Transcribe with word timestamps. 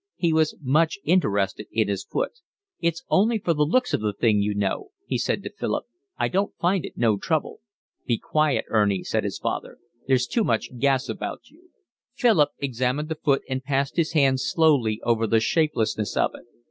He 0.15 0.33
was 0.33 0.57
much 0.63 0.97
interested 1.03 1.67
in 1.71 1.87
his 1.87 2.03
foot. 2.03 2.31
"It's 2.79 3.03
only 3.07 3.37
for 3.37 3.53
the 3.53 3.61
looks 3.61 3.93
of 3.93 4.01
the 4.01 4.13
thing, 4.19 4.39
you 4.41 4.55
know," 4.55 4.89
he 5.05 5.19
said 5.19 5.43
to 5.43 5.51
Philip. 5.55 5.85
"I 6.17 6.27
don't 6.27 6.57
find 6.57 6.85
it 6.85 6.97
no 6.97 7.17
trouble." 7.17 7.59
"Be 8.07 8.17
quiet, 8.17 8.65
Ernie," 8.69 9.03
said 9.03 9.23
his 9.23 9.37
father. 9.37 9.77
"There's 10.07 10.25
too 10.25 10.43
much 10.43 10.71
gas 10.79 11.07
about 11.07 11.51
you." 11.51 11.69
Philip 12.15 12.49
examined 12.57 13.09
the 13.09 13.19
foot 13.23 13.43
and 13.47 13.63
passed 13.63 13.95
his 13.95 14.13
hand 14.13 14.39
slowly 14.39 14.99
over 15.03 15.27
the 15.27 15.39
shapelessness 15.39 16.17
of 16.17 16.31
it. 16.33 16.47